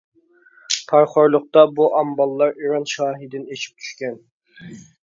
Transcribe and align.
پارىخورلۇقتا 0.91 1.65
بۇ 1.81 1.91
ئامباللار 1.99 2.57
ئىران 2.63 2.89
شاھىدىن 2.95 3.47
ئېشىپ 3.53 3.87
چۈشكەن. 3.87 4.23